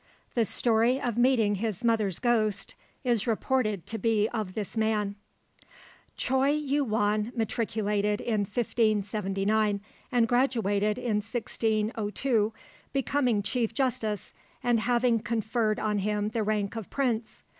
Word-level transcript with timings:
(The 0.33 0.45
story 0.45 0.99
of 0.99 1.15
meeting 1.15 1.53
his 1.53 1.83
mother's 1.83 2.17
ghost 2.17 2.73
is 3.03 3.27
reported 3.27 3.85
to 3.85 3.99
be 3.99 4.27
of 4.33 4.55
this 4.55 4.75
man.) 4.75 5.13
Choi 6.17 6.49
Yu 6.53 6.83
won 6.83 7.31
matriculated 7.35 8.19
in 8.19 8.39
1579 8.39 9.79
and 10.11 10.27
graduated 10.27 10.97
in 10.97 11.17
1602, 11.17 12.51
becoming 12.91 13.43
Chief 13.43 13.75
Justice 13.75 14.33
and 14.63 14.79
having 14.79 15.19
conferred 15.19 15.79
on 15.79 15.99
him 15.99 16.29
the 16.29 16.41
rank 16.41 16.75
of 16.75 16.89
prince. 16.89 17.43